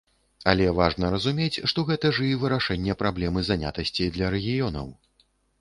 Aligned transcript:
Але 0.53 0.69
важна 0.79 1.11
разумець, 1.15 1.59
што 1.73 1.83
гэта 1.91 2.11
ж 2.19 2.25
і 2.31 2.39
вырашэнне 2.45 2.97
праблемы 3.05 3.47
занятасці 3.51 4.11
для 4.17 4.35
рэгіёнаў. 4.39 4.91